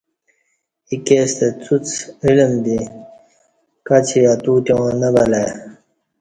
[0.89, 1.87] ایکے ستہ اڅوڅ
[2.25, 2.77] علم دی
[3.87, 5.51] کچی اتوتیا ں نہ بلہ ای